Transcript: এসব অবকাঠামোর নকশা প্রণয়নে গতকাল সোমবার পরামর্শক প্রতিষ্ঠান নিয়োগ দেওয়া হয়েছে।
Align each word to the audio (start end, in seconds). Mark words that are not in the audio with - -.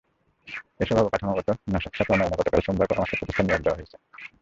এসব 0.79 0.95
অবকাঠামোর 0.97 1.37
নকশা 1.73 2.03
প্রণয়নে 2.07 2.37
গতকাল 2.39 2.59
সোমবার 2.61 2.89
পরামর্শক 2.89 3.17
প্রতিষ্ঠান 3.19 3.45
নিয়োগ 3.45 3.61
দেওয়া 3.63 3.77
হয়েছে। 3.77 3.95